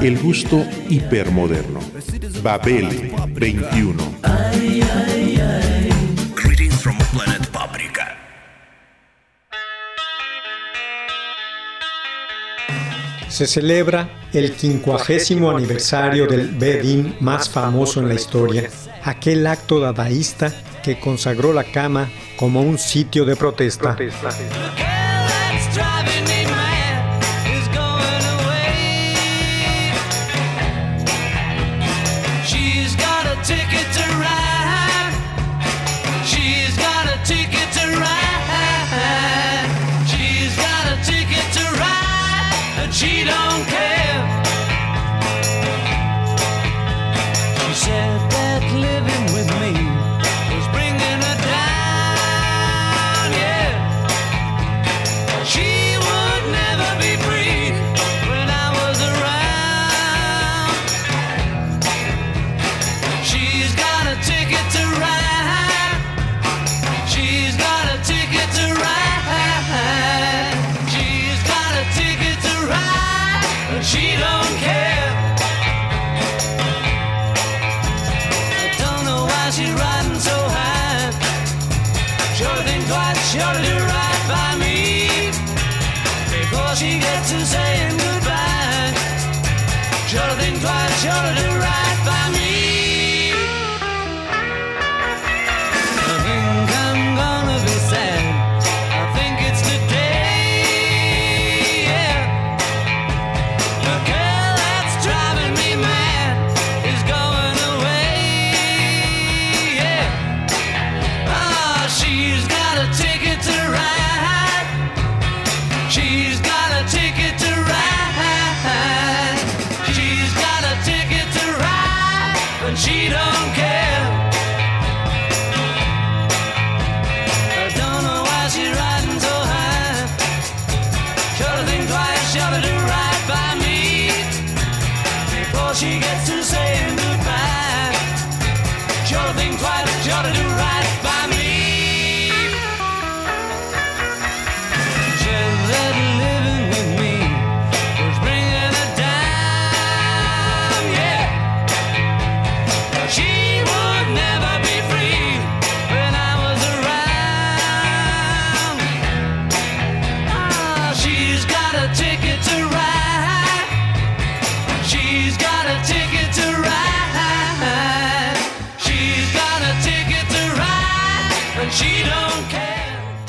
[0.00, 1.80] El gusto hipermoderno.
[2.42, 4.14] Babel 21.
[6.34, 8.16] Greetings from planet Paprika.
[13.28, 18.68] Se celebra el quincuagésimo aniversario del Bedín más famoso en la historia,
[19.04, 23.96] aquel acto dadaísta que consagró la cama como un sitio de protesta.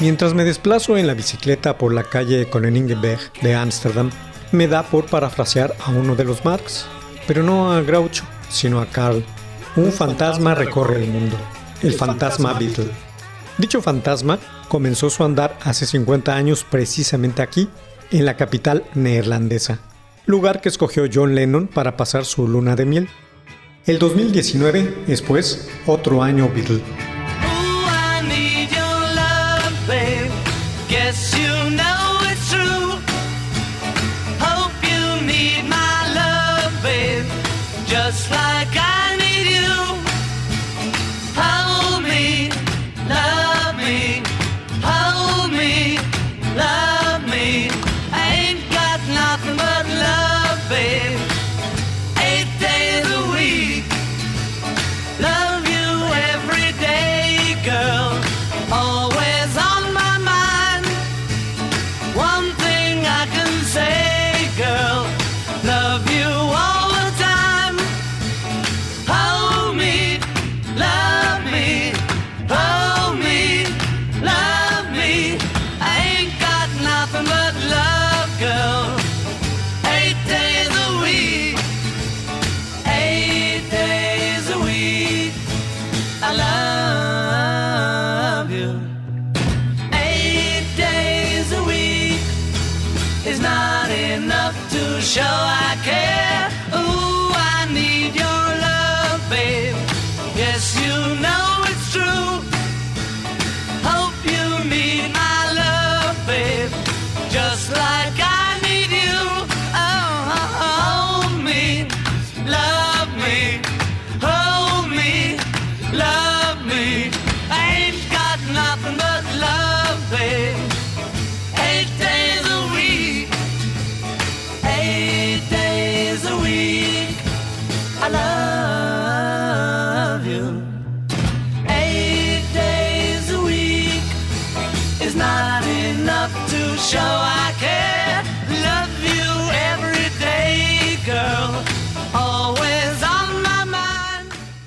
[0.03, 4.09] Mientras me desplazo en la bicicleta por la calle Koningenberg de Ámsterdam,
[4.51, 6.87] me da por parafrasear a uno de los Marx,
[7.25, 9.23] pero no a Groucho, sino a Karl.
[9.77, 11.37] Un fantasma recorre el mundo,
[11.81, 12.91] el fantasma Beatle.
[13.57, 17.69] Dicho fantasma comenzó su andar hace 50 años precisamente aquí,
[18.11, 19.79] en la capital neerlandesa,
[20.25, 23.09] lugar que escogió John Lennon para pasar su luna de miel.
[23.85, 27.12] El 2019 es pues otro año Beatle.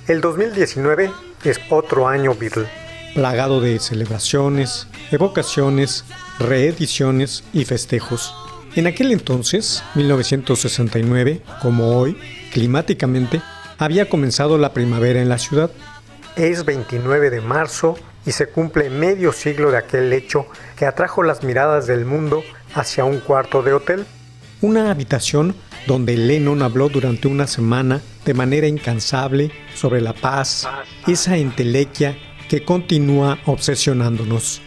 [0.08, 1.10] El 2019
[1.42, 2.68] es otro año Beatle,
[3.12, 6.04] plagado de celebraciones, evocaciones,
[6.38, 8.32] reediciones y festejos.
[8.76, 12.16] En aquel entonces, 1969, como hoy,
[12.52, 13.42] climáticamente,
[13.78, 15.72] había comenzado la primavera en la ciudad.
[16.36, 21.42] Es 29 de marzo y se cumple medio siglo de aquel hecho que atrajo las
[21.42, 22.44] miradas del mundo
[22.76, 24.06] hacia un cuarto de hotel.
[24.60, 30.68] Una habitación donde Lennon habló durante una semana de manera incansable sobre la paz,
[31.06, 32.16] esa entelequia
[32.48, 34.62] que continúa obsesionándonos.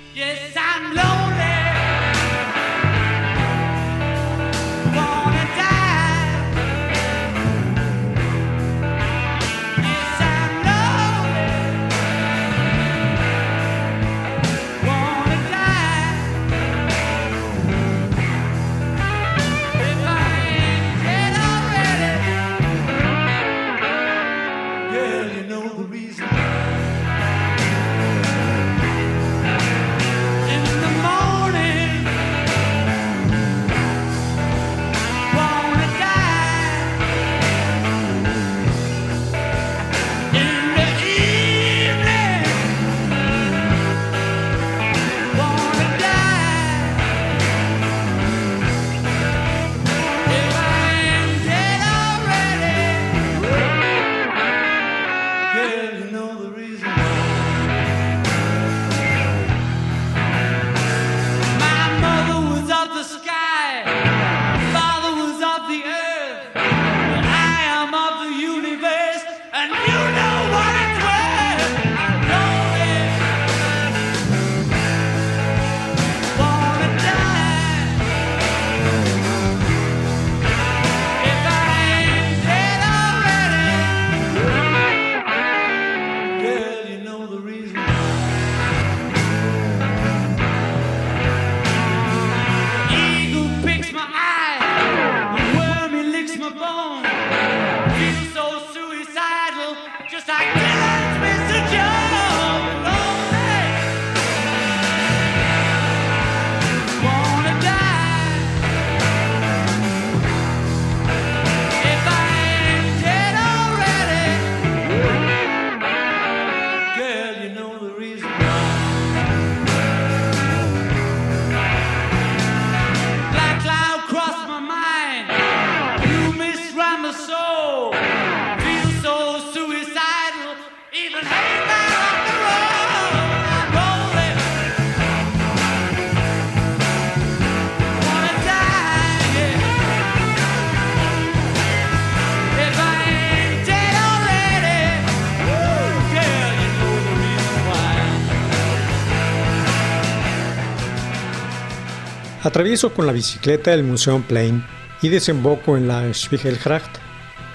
[152.49, 154.65] Atravieso con la bicicleta el Museum Plain
[155.03, 156.89] y desemboco en la Spiegelgracht,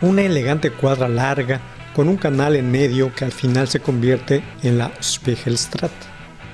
[0.01, 1.61] una elegante cuadra larga
[1.97, 5.91] con un canal en medio que al final se convierte en la Spiegelstraat,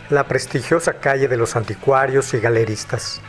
[0.08, 3.20] la prestigiosa calle de los anticuarios y galeristas.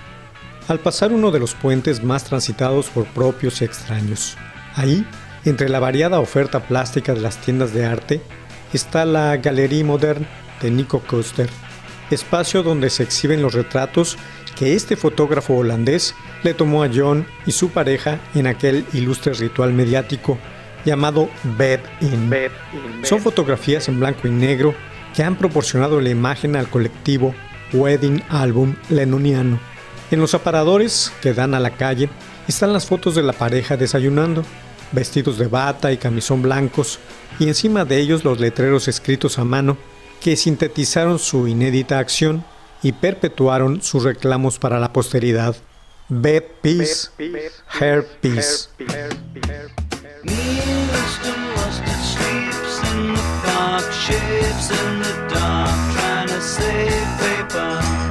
[0.69, 4.37] Al pasar uno de los puentes más transitados por propios y extraños,
[4.75, 5.05] ahí,
[5.43, 8.21] entre la variada oferta plástica de las tiendas de arte,
[8.71, 10.25] está la Galerie Moderne
[10.61, 11.49] de Nico Koster,
[12.11, 14.17] espacio donde se exhiben los retratos
[14.61, 16.13] que este fotógrafo holandés
[16.43, 20.37] le tomó a John y su pareja en aquel ilustre ritual mediático
[20.85, 22.31] llamado Bed In.
[23.01, 24.75] Son fotografías en blanco y negro
[25.15, 27.33] que han proporcionado la imagen al colectivo
[27.73, 29.59] Wedding Album Lennoniano.
[30.11, 32.07] En los aparadores que dan a la calle
[32.47, 34.45] están las fotos de la pareja desayunando,
[34.91, 36.99] vestidos de bata y camisón blancos,
[37.39, 39.75] y encima de ellos los letreros escritos a mano
[40.19, 42.45] que sintetizaron su inédita acción
[42.83, 45.55] y perpetuaron sus reclamos para la posteridad.
[46.09, 47.09] Bed Peace,
[47.79, 48.69] Hair Peace.
[53.91, 58.10] Shapes in the dark, trying to save paper.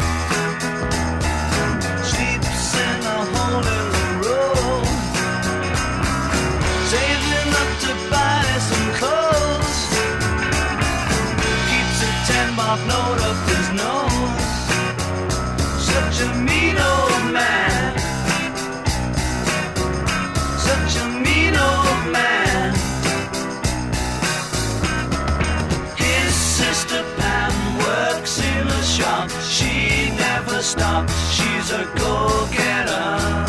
[30.60, 31.12] Never stops.
[31.32, 33.46] She's a go-getter.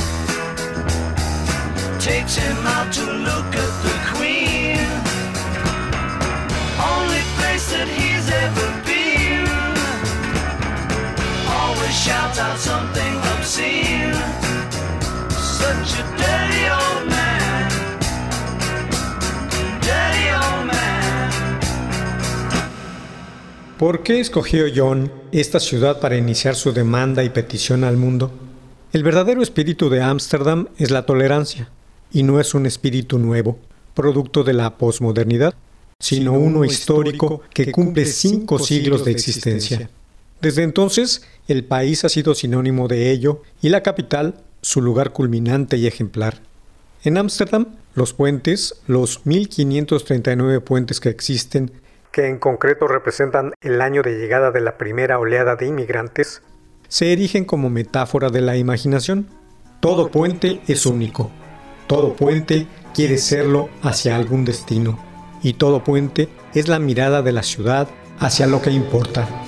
[1.99, 4.79] Takes him out to look at the Queen.
[6.79, 9.47] Only place that he's ever been.
[11.59, 14.13] Always shouts out something obscene.
[15.31, 16.10] Such a
[23.81, 28.31] ¿Por qué escogió John esta ciudad para iniciar su demanda y petición al mundo?
[28.93, 31.71] El verdadero espíritu de Ámsterdam es la tolerancia,
[32.13, 33.57] y no es un espíritu nuevo,
[33.95, 35.55] producto de la posmodernidad,
[35.99, 39.89] sino uno histórico que cumple cinco siglos de existencia.
[40.41, 45.77] Desde entonces, el país ha sido sinónimo de ello y la capital su lugar culminante
[45.77, 46.43] y ejemplar.
[47.03, 51.71] En Ámsterdam, los puentes, los 1539 puentes que existen,
[52.11, 56.41] que en concreto representan el año de llegada de la primera oleada de inmigrantes,
[56.91, 59.27] se erigen como metáfora de la imaginación.
[59.79, 61.31] Todo puente es único.
[61.87, 64.99] Todo puente quiere serlo hacia algún destino.
[65.41, 67.87] Y todo puente es la mirada de la ciudad
[68.19, 69.40] hacia lo que importa.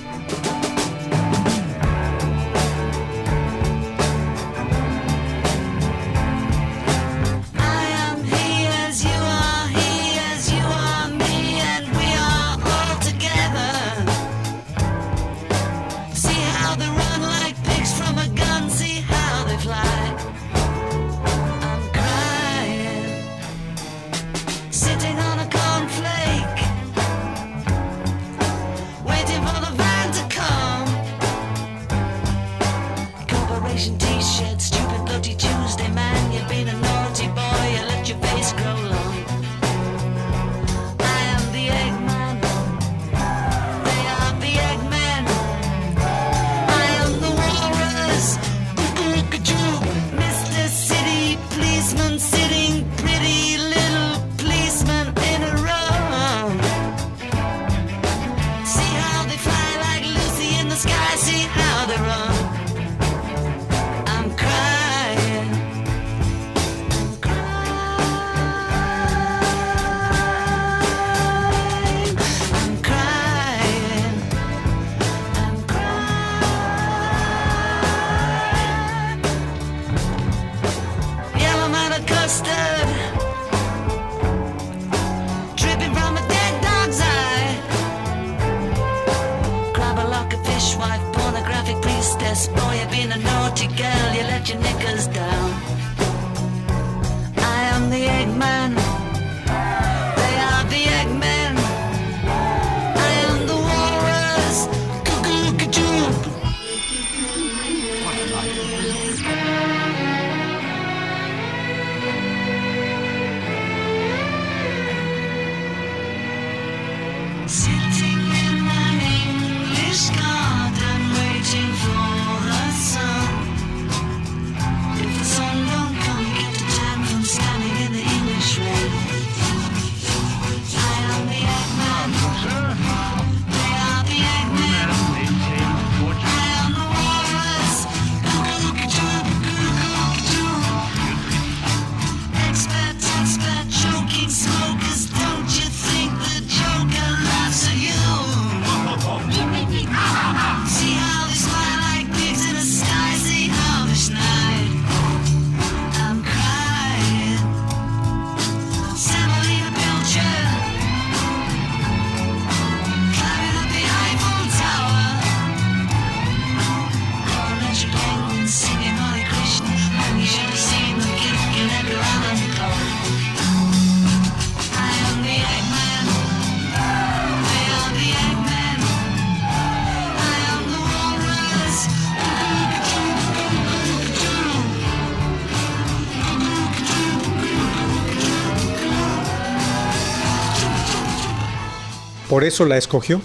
[192.34, 193.20] Por eso la escogió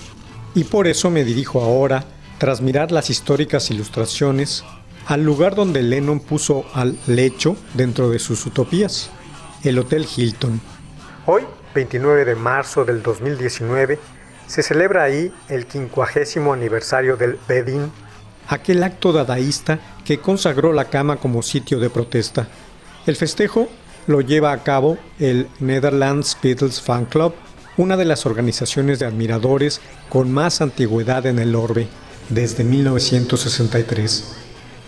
[0.53, 2.03] y por eso me dirijo ahora,
[2.37, 4.63] tras mirar las históricas ilustraciones,
[5.07, 9.09] al lugar donde Lennon puso al lecho dentro de sus utopías,
[9.63, 10.61] el Hotel Hilton.
[11.25, 11.41] Hoy,
[11.73, 13.97] 29 de marzo del 2019,
[14.45, 17.91] se celebra ahí el quincuagésimo aniversario del Bedin,
[18.47, 22.47] aquel acto dadaísta que consagró la cama como sitio de protesta.
[23.07, 23.69] El festejo
[24.05, 27.33] lo lleva a cabo el Netherlands Beatles Fan Club,
[27.79, 31.87] una de las organizaciones de admiradores con más antigüedad en el orbe,
[32.27, 34.35] desde 1963.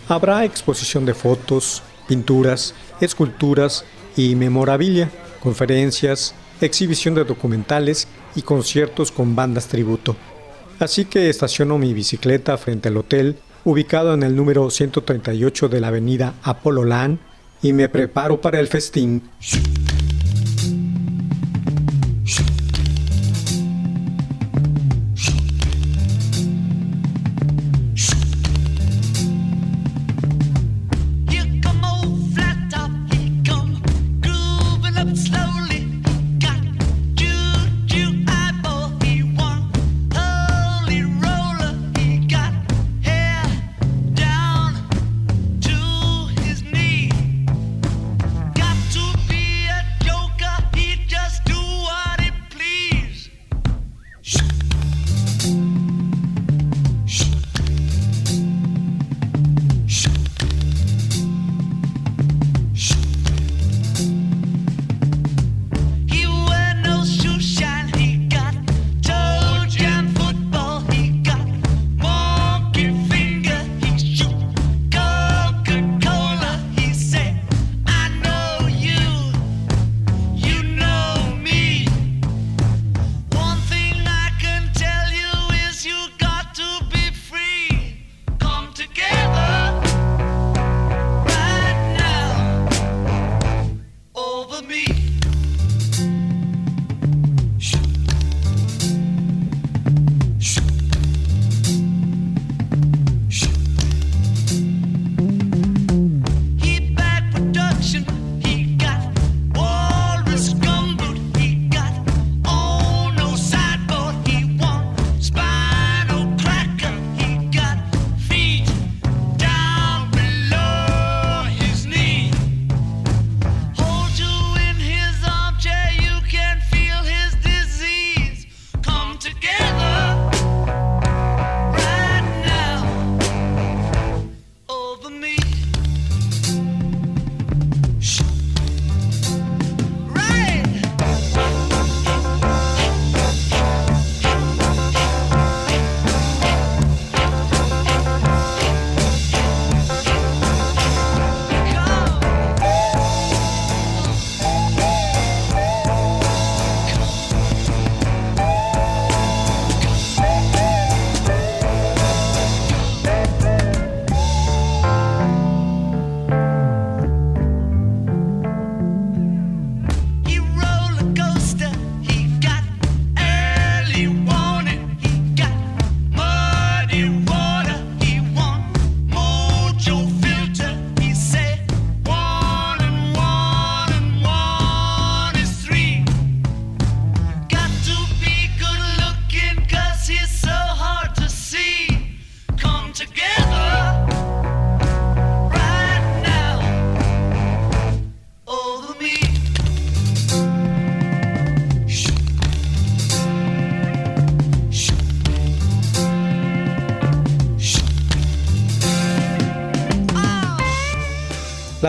[0.09, 3.85] Habrá exposición de fotos, pinturas, esculturas
[4.17, 10.17] y memorabilia, conferencias, exhibición de documentales y conciertos con bandas tributo.
[10.77, 15.87] Así que estaciono mi bicicleta frente al hotel, ubicado en el número 138 de la
[15.87, 17.19] avenida Apollo Land,
[17.61, 19.29] y me preparo para el festín.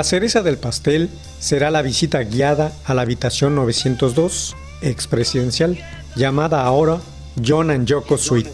[0.02, 5.78] La cereza del pastel será la visita guiada a la habitación 902, expresidencial,
[6.16, 6.98] llamada ahora
[7.40, 8.50] John and Yoko Suite,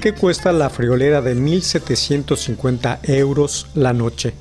[0.00, 4.32] que cuesta la friolera de 1.750 euros la noche.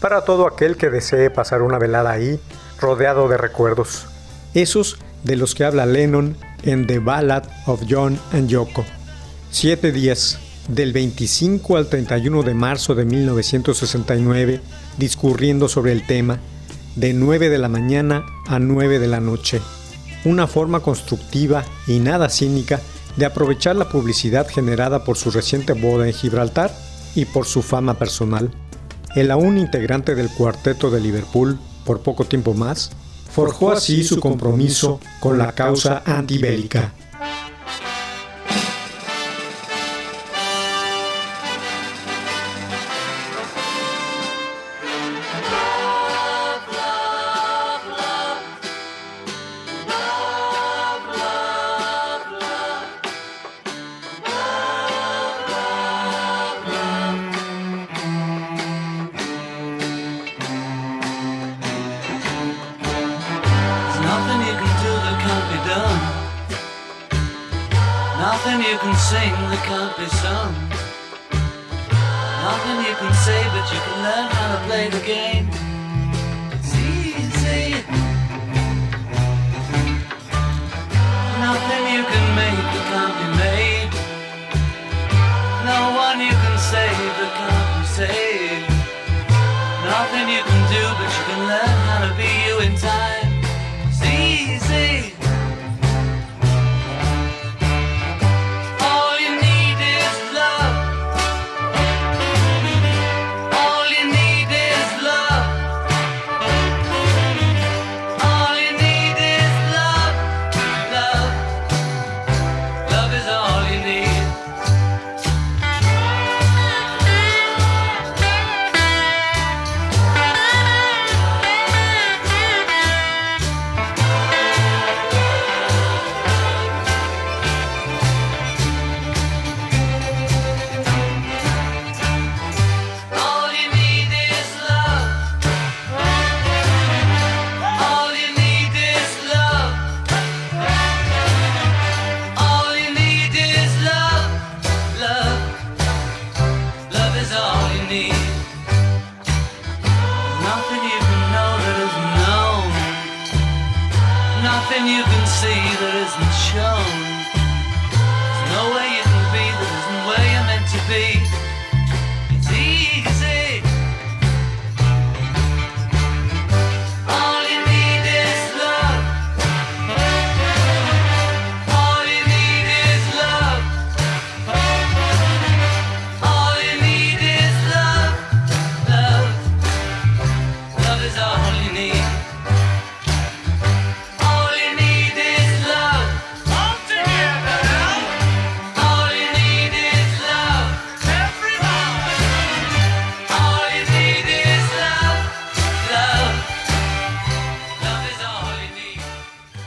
[0.00, 2.40] Para todo aquel que desee pasar una velada ahí,
[2.80, 4.06] rodeado de recuerdos.
[4.54, 8.86] Esos de los que habla Lennon en The Ballad of John and Yoko.
[9.50, 10.38] Siete días,
[10.70, 14.60] del 25 al 31 de marzo de 1969,
[14.98, 16.38] discurriendo sobre el tema,
[16.96, 19.60] de 9 de la mañana a 9 de la noche.
[20.24, 22.80] Una forma constructiva y nada cínica
[23.16, 26.72] de aprovechar la publicidad generada por su reciente boda en Gibraltar
[27.14, 28.50] y por su fama personal.
[29.16, 32.90] El aún integrante del cuarteto de Liverpool, por poco tiempo más,
[33.32, 36.92] forjó así su compromiso con la causa antibélica.
[69.10, 70.54] Sing that can't be sung.
[72.46, 75.46] Nothing you can say, but you can learn how to play the game.
[76.54, 77.66] It's easy.
[81.46, 83.92] Nothing you can make that can't be made.
[85.70, 88.29] No one you can save that can't be saved.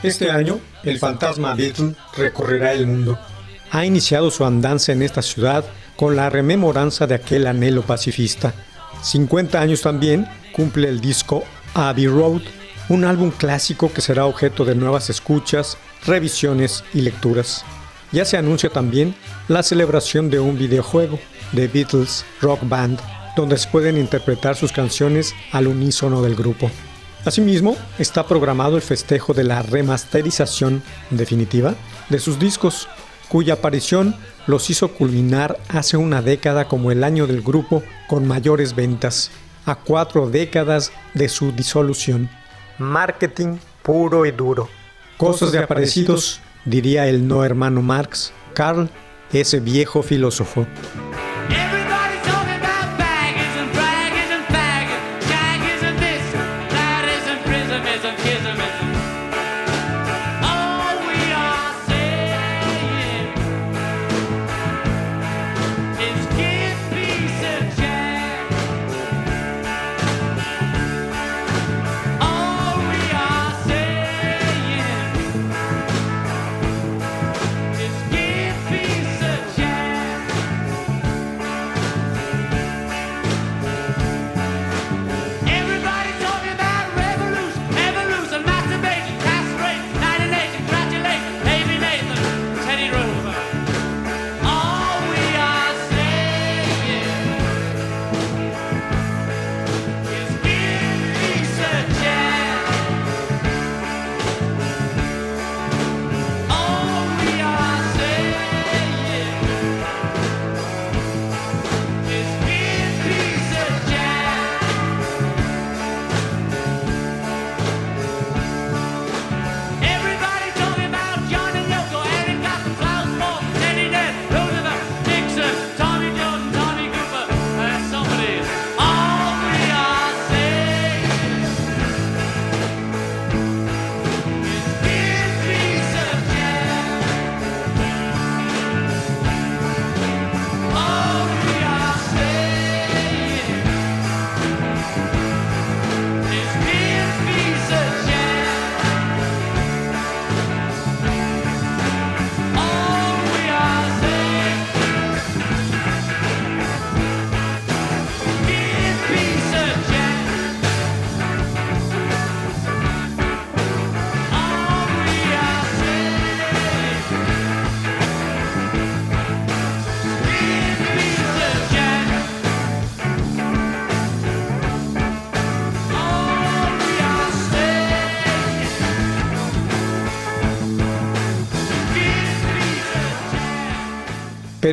[0.04, 3.18] Este año, el fantasma Beatle recorrerá el mundo.
[3.70, 5.64] Ha iniciado su andanza en esta ciudad
[5.96, 8.52] con la rememoranza de aquel anhelo pacifista.
[9.02, 12.42] 50 años también cumple el disco Abbey Road,
[12.90, 17.64] un álbum clásico que será objeto de nuevas escuchas, revisiones y lecturas.
[18.12, 19.14] Ya se anuncia también
[19.48, 21.18] la celebración de un videojuego,
[21.54, 23.00] The Beatles Rock Band,
[23.36, 26.70] donde se pueden interpretar sus canciones al unísono del grupo.
[27.24, 31.74] Asimismo, está programado el festejo de la remasterización definitiva
[32.10, 32.86] de sus discos,
[33.28, 34.14] cuya aparición
[34.46, 39.30] los hizo culminar hace una década como el año del grupo con mayores ventas,
[39.64, 42.28] a cuatro décadas de su disolución.
[42.78, 44.68] Marketing puro y duro.
[45.16, 48.90] Cosas de aparecidos, diría el no hermano Marx, Carl,
[49.32, 50.66] ese viejo filósofo.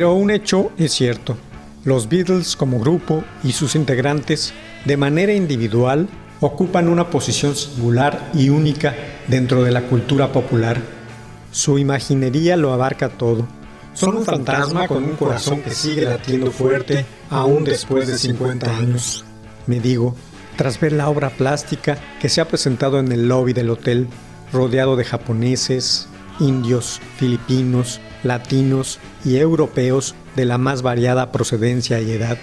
[0.02, 1.36] Pero un hecho es cierto.
[1.84, 4.52] Los Beatles como grupo y sus integrantes,
[4.84, 6.08] de manera individual,
[6.40, 8.96] ocupan una posición singular y única
[9.28, 10.80] dentro de la cultura popular.
[11.52, 13.46] Su imaginería lo abarca todo.
[13.94, 19.24] Son un fantasma con un corazón que sigue latiendo fuerte aún después de 50 años.
[19.68, 20.16] Me digo,
[20.56, 24.08] tras ver la obra plástica que se ha presentado en el lobby del hotel,
[24.52, 26.08] rodeado de japoneses,
[26.42, 32.36] indios, filipinos, latinos y europeos de la más variada procedencia y edad.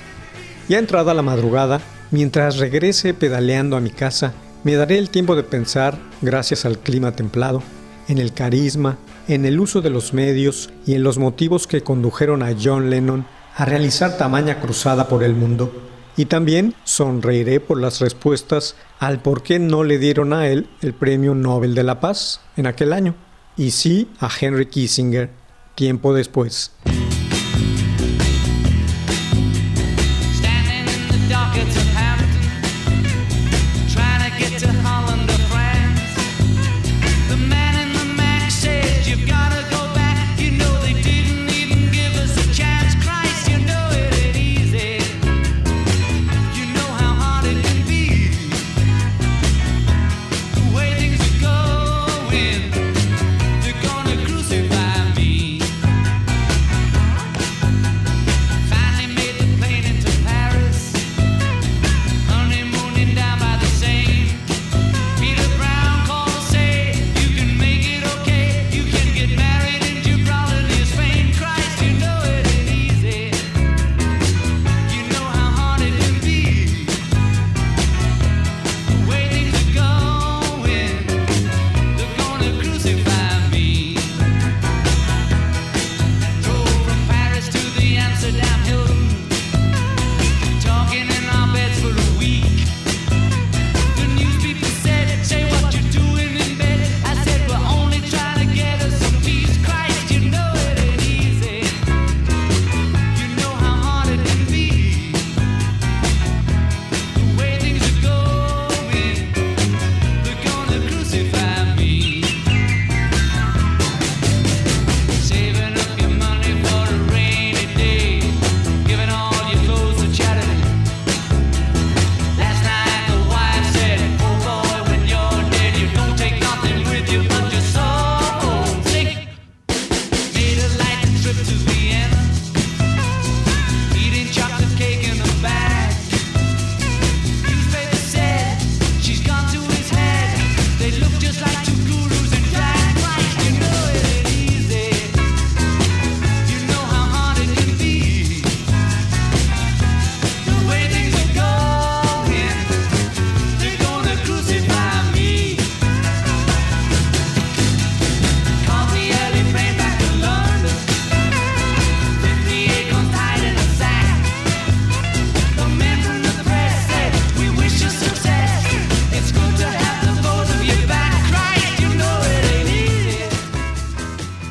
[0.67, 1.81] Ya entrada la madrugada,
[2.12, 4.33] mientras regrese pedaleando a mi casa,
[4.63, 7.63] me daré el tiempo de pensar, gracias al clima templado,
[8.07, 12.43] en el carisma, en el uso de los medios y en los motivos que condujeron
[12.43, 15.71] a John Lennon a realizar tamaña cruzada por el mundo.
[16.17, 20.93] Y también sonreiré por las respuestas al por qué no le dieron a él el
[20.93, 23.15] Premio Nobel de la Paz en aquel año,
[23.59, 25.29] y sí a Henry Kissinger
[25.75, 26.71] tiempo después.